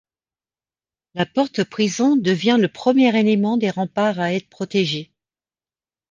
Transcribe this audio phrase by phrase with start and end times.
[1.13, 5.13] La porte-prison devient le premier élément des remparts à être protégé.